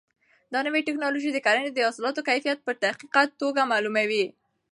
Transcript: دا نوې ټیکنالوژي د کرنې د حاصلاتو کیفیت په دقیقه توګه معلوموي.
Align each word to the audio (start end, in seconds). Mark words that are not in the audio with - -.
دا 0.53 0.59
نوې 0.67 0.81
ټیکنالوژي 0.87 1.29
د 1.33 1.39
کرنې 1.45 1.71
د 1.73 1.79
حاصلاتو 1.87 2.25
کیفیت 2.29 2.59
په 2.63 2.71
دقیقه 2.83 3.21
توګه 3.41 3.61
معلوموي. 3.71 4.25